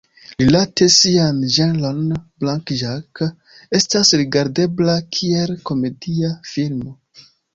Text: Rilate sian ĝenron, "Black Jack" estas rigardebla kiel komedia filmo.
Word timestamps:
Rilate 0.37 0.85
sian 0.93 1.41
ĝenron, 1.57 1.99
"Black 2.43 2.73
Jack" 2.79 3.21
estas 3.79 4.13
rigardebla 4.21 4.97
kiel 5.17 5.55
komedia 5.71 6.33
filmo. 6.55 6.91